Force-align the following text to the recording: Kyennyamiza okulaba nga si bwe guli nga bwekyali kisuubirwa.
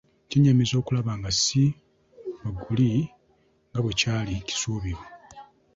Kyennyamiza 0.27 0.73
okulaba 0.81 1.11
nga 1.19 1.31
si 1.41 1.63
bwe 2.41 2.51
guli 2.61 2.91
nga 3.69 3.79
bwekyali 3.83 4.35
kisuubirwa. 4.47 5.05